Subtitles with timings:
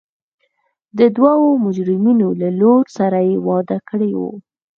[0.97, 4.21] د دوو مجرمینو له لور سره یې واده کړی و.